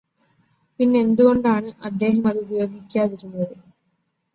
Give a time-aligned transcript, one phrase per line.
[0.79, 3.55] പിന്നെന്തുകൊണ്ടാണ് അദ്ദേഹമത് ഉപയോഗിക്കാതിരുന്നത്